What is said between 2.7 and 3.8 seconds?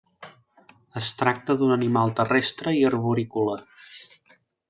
i arborícola.